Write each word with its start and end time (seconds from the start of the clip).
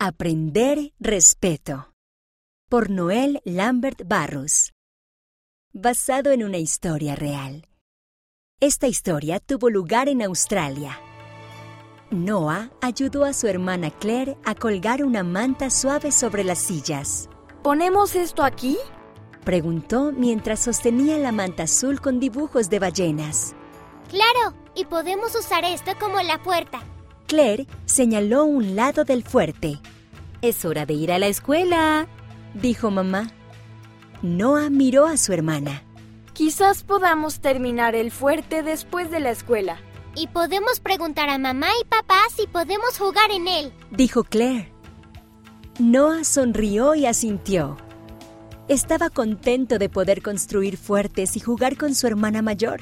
Aprender 0.00 0.92
respeto. 1.00 1.92
Por 2.70 2.88
Noel 2.88 3.40
Lambert 3.44 4.06
Barros. 4.06 4.72
Basado 5.72 6.30
en 6.30 6.44
una 6.44 6.58
historia 6.58 7.16
real. 7.16 7.66
Esta 8.60 8.86
historia 8.86 9.40
tuvo 9.40 9.70
lugar 9.70 10.08
en 10.08 10.22
Australia. 10.22 11.00
Noah 12.12 12.70
ayudó 12.80 13.24
a 13.24 13.32
su 13.32 13.48
hermana 13.48 13.90
Claire 13.90 14.36
a 14.44 14.54
colgar 14.54 15.02
una 15.02 15.24
manta 15.24 15.68
suave 15.68 16.12
sobre 16.12 16.44
las 16.44 16.60
sillas. 16.60 17.28
¿Ponemos 17.64 18.14
esto 18.14 18.44
aquí? 18.44 18.78
Preguntó 19.44 20.12
mientras 20.12 20.60
sostenía 20.60 21.18
la 21.18 21.32
manta 21.32 21.64
azul 21.64 22.00
con 22.00 22.20
dibujos 22.20 22.70
de 22.70 22.78
ballenas. 22.78 23.56
Claro, 24.08 24.56
y 24.76 24.84
podemos 24.84 25.34
usar 25.34 25.64
esto 25.64 25.90
como 25.98 26.20
la 26.22 26.40
puerta. 26.40 26.84
Claire 27.28 27.66
señaló 27.84 28.44
un 28.44 28.74
lado 28.74 29.04
del 29.04 29.22
fuerte. 29.22 29.78
Es 30.40 30.64
hora 30.64 30.86
de 30.86 30.94
ir 30.94 31.10
a 31.10 31.18
la 31.18 31.26
escuela, 31.26 32.06
dijo 32.54 32.90
mamá. 32.92 33.32
Noah 34.22 34.70
miró 34.70 35.06
a 35.06 35.16
su 35.16 35.32
hermana. 35.32 35.82
Quizás 36.32 36.84
podamos 36.84 37.40
terminar 37.40 37.96
el 37.96 38.12
fuerte 38.12 38.62
después 38.62 39.10
de 39.10 39.18
la 39.18 39.30
escuela. 39.30 39.80
Y 40.14 40.28
podemos 40.28 40.78
preguntar 40.78 41.28
a 41.28 41.38
mamá 41.38 41.68
y 41.80 41.84
papá 41.84 42.20
si 42.34 42.46
podemos 42.46 42.98
jugar 42.98 43.30
en 43.32 43.48
él, 43.48 43.72
dijo 43.90 44.22
Claire. 44.24 44.72
Noah 45.80 46.24
sonrió 46.24 46.94
y 46.94 47.06
asintió. 47.06 47.76
Estaba 48.68 49.10
contento 49.10 49.78
de 49.78 49.88
poder 49.88 50.22
construir 50.22 50.76
fuertes 50.76 51.36
y 51.36 51.40
jugar 51.40 51.76
con 51.76 51.94
su 51.94 52.06
hermana 52.06 52.42
mayor. 52.42 52.80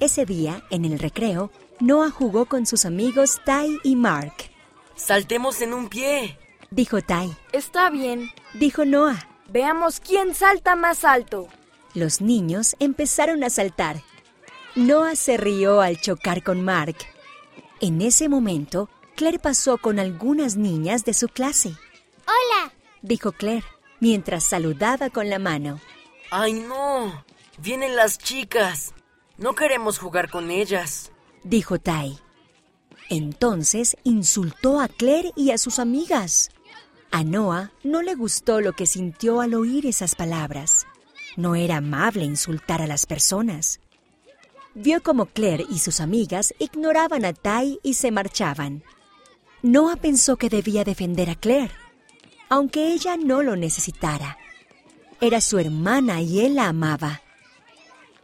Ese 0.00 0.26
día, 0.26 0.62
en 0.70 0.84
el 0.84 0.98
recreo, 0.98 1.50
Noah 1.80 2.10
jugó 2.10 2.46
con 2.46 2.66
sus 2.66 2.84
amigos 2.84 3.40
Ty 3.44 3.80
y 3.82 3.96
Mark. 3.96 4.53
Saltemos 4.96 5.60
en 5.60 5.74
un 5.74 5.88
pie, 5.88 6.38
dijo 6.70 7.02
Ty. 7.02 7.36
Está 7.52 7.90
bien, 7.90 8.30
dijo 8.54 8.84
Noah. 8.84 9.28
Veamos 9.48 10.00
quién 10.00 10.34
salta 10.34 10.76
más 10.76 11.04
alto. 11.04 11.48
Los 11.94 12.20
niños 12.20 12.76
empezaron 12.78 13.44
a 13.44 13.50
saltar. 13.50 14.02
Noah 14.74 15.16
se 15.16 15.36
rió 15.36 15.80
al 15.80 16.00
chocar 16.00 16.42
con 16.42 16.64
Mark. 16.64 16.96
En 17.80 18.00
ese 18.02 18.28
momento, 18.28 18.88
Claire 19.16 19.38
pasó 19.38 19.78
con 19.78 19.98
algunas 19.98 20.56
niñas 20.56 21.04
de 21.04 21.14
su 21.14 21.28
clase. 21.28 21.74
Hola, 22.26 22.72
dijo 23.02 23.32
Claire, 23.32 23.66
mientras 24.00 24.44
saludaba 24.44 25.10
con 25.10 25.28
la 25.28 25.38
mano. 25.38 25.80
¡Ay, 26.30 26.54
no! 26.54 27.24
Vienen 27.58 27.94
las 27.94 28.18
chicas. 28.18 28.94
No 29.38 29.54
queremos 29.54 29.98
jugar 29.98 30.30
con 30.30 30.50
ellas, 30.50 31.12
dijo 31.42 31.78
Tai. 31.78 32.18
Entonces 33.10 33.96
insultó 34.04 34.80
a 34.80 34.88
Claire 34.88 35.32
y 35.36 35.50
a 35.50 35.58
sus 35.58 35.78
amigas. 35.78 36.50
A 37.10 37.22
Noah 37.22 37.70
no 37.82 38.02
le 38.02 38.14
gustó 38.14 38.60
lo 38.60 38.72
que 38.72 38.86
sintió 38.86 39.40
al 39.40 39.54
oír 39.54 39.86
esas 39.86 40.14
palabras. 40.14 40.86
No 41.36 41.54
era 41.54 41.76
amable 41.76 42.24
insultar 42.24 42.80
a 42.82 42.86
las 42.86 43.06
personas. 43.06 43.80
Vio 44.74 45.02
como 45.02 45.26
Claire 45.26 45.64
y 45.70 45.78
sus 45.78 46.00
amigas 46.00 46.52
ignoraban 46.58 47.24
a 47.24 47.32
Tai 47.32 47.78
y 47.82 47.94
se 47.94 48.10
marchaban. 48.10 48.82
Noah 49.62 49.96
pensó 49.96 50.36
que 50.36 50.48
debía 50.48 50.84
defender 50.84 51.30
a 51.30 51.36
Claire, 51.36 51.72
aunque 52.48 52.92
ella 52.92 53.16
no 53.16 53.42
lo 53.42 53.56
necesitara. 53.56 54.36
Era 55.20 55.40
su 55.40 55.58
hermana 55.58 56.20
y 56.20 56.40
él 56.40 56.56
la 56.56 56.68
amaba. 56.68 57.22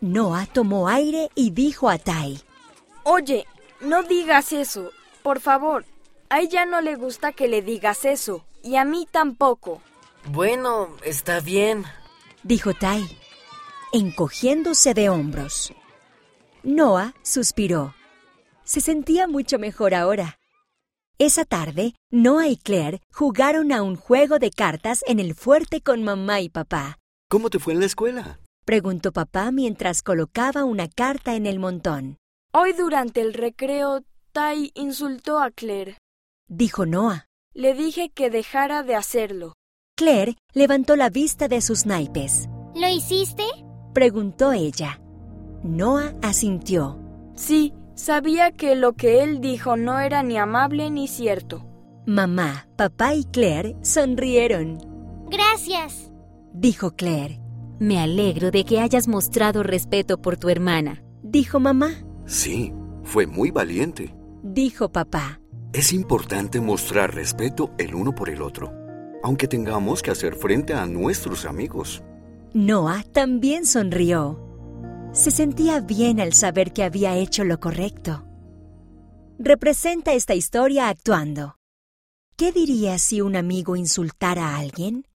Noah 0.00 0.46
tomó 0.46 0.88
aire 0.88 1.28
y 1.34 1.50
dijo 1.50 1.90
a 1.90 1.98
Tai, 1.98 2.40
Oye, 3.04 3.46
no 3.80 4.02
digas 4.02 4.52
eso, 4.52 4.90
por 5.22 5.40
favor. 5.40 5.84
A 6.30 6.40
ella 6.40 6.66
no 6.66 6.80
le 6.80 6.96
gusta 6.96 7.32
que 7.32 7.48
le 7.48 7.62
digas 7.62 8.04
eso, 8.04 8.44
y 8.62 8.76
a 8.76 8.84
mí 8.84 9.06
tampoco. 9.10 9.80
Bueno, 10.26 10.96
está 11.02 11.40
bien, 11.40 11.84
dijo 12.42 12.74
Tai, 12.74 13.06
encogiéndose 13.92 14.94
de 14.94 15.08
hombros. 15.08 15.72
Noah 16.62 17.14
suspiró. 17.22 17.94
Se 18.64 18.80
sentía 18.80 19.26
mucho 19.26 19.58
mejor 19.58 19.94
ahora. 19.94 20.38
Esa 21.18 21.44
tarde, 21.44 21.94
Noah 22.10 22.48
y 22.48 22.56
Claire 22.56 23.00
jugaron 23.12 23.72
a 23.72 23.82
un 23.82 23.96
juego 23.96 24.38
de 24.38 24.50
cartas 24.50 25.02
en 25.06 25.18
el 25.18 25.34
fuerte 25.34 25.80
con 25.80 26.04
mamá 26.04 26.40
y 26.40 26.48
papá. 26.48 26.98
¿Cómo 27.28 27.50
te 27.50 27.58
fue 27.58 27.72
en 27.72 27.80
la 27.80 27.86
escuela? 27.86 28.38
preguntó 28.64 29.12
papá 29.12 29.50
mientras 29.50 30.02
colocaba 30.02 30.64
una 30.64 30.88
carta 30.88 31.34
en 31.34 31.46
el 31.46 31.58
montón. 31.58 32.18
Hoy 32.54 32.72
durante 32.72 33.20
el 33.20 33.34
recreo, 33.34 34.00
Tai 34.32 34.70
insultó 34.74 35.38
a 35.38 35.50
Claire. 35.50 35.98
Dijo 36.48 36.86
Noah. 36.86 37.26
Le 37.54 37.74
dije 37.74 38.08
que 38.08 38.30
dejara 38.30 38.82
de 38.82 38.94
hacerlo. 38.94 39.52
Claire 39.98 40.36
levantó 40.54 40.96
la 40.96 41.10
vista 41.10 41.48
de 41.48 41.60
sus 41.60 41.84
naipes. 41.84 42.48
¿Lo 42.74 42.88
hiciste? 42.88 43.44
Preguntó 43.92 44.52
ella. 44.52 44.98
Noah 45.62 46.14
asintió. 46.22 46.98
Sí, 47.34 47.74
sabía 47.94 48.52
que 48.52 48.76
lo 48.76 48.94
que 48.94 49.22
él 49.22 49.42
dijo 49.42 49.76
no 49.76 49.98
era 49.98 50.22
ni 50.22 50.38
amable 50.38 50.88
ni 50.90 51.06
cierto. 51.06 51.66
Mamá, 52.06 52.66
papá 52.76 53.14
y 53.14 53.24
Claire 53.24 53.76
sonrieron. 53.82 54.78
Gracias, 55.28 56.10
dijo 56.54 56.92
Claire. 56.92 57.40
Me 57.78 58.00
alegro 58.00 58.50
de 58.50 58.64
que 58.64 58.80
hayas 58.80 59.06
mostrado 59.06 59.62
respeto 59.62 60.22
por 60.22 60.38
tu 60.38 60.48
hermana, 60.48 61.02
dijo 61.22 61.60
mamá. 61.60 61.90
Sí, 62.28 62.74
fue 63.04 63.26
muy 63.26 63.50
valiente, 63.50 64.14
dijo 64.42 64.92
papá. 64.92 65.40
Es 65.72 65.94
importante 65.94 66.60
mostrar 66.60 67.14
respeto 67.14 67.70
el 67.78 67.94
uno 67.94 68.14
por 68.14 68.28
el 68.28 68.42
otro, 68.42 68.70
aunque 69.22 69.48
tengamos 69.48 70.02
que 70.02 70.10
hacer 70.10 70.34
frente 70.34 70.74
a 70.74 70.84
nuestros 70.84 71.46
amigos. 71.46 72.02
Noah 72.52 73.02
también 73.12 73.64
sonrió. 73.64 74.38
Se 75.12 75.30
sentía 75.30 75.80
bien 75.80 76.20
al 76.20 76.34
saber 76.34 76.74
que 76.74 76.84
había 76.84 77.16
hecho 77.16 77.44
lo 77.44 77.60
correcto. 77.60 78.26
Representa 79.38 80.12
esta 80.12 80.34
historia 80.34 80.90
actuando. 80.90 81.56
¿Qué 82.36 82.52
dirías 82.52 83.00
si 83.00 83.22
un 83.22 83.36
amigo 83.36 83.74
insultara 83.74 84.48
a 84.48 84.58
alguien? 84.58 85.06